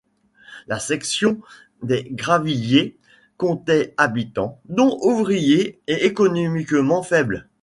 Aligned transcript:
La 0.67 0.79
section 0.79 1.39
des 1.83 2.07
Gravilliers 2.09 2.97
comptait 3.37 3.93
habitants, 3.97 4.59
dont 4.67 4.97
ouvriers 5.03 5.79
et 5.85 6.07
économiquement 6.07 7.03
faibles. 7.03 7.47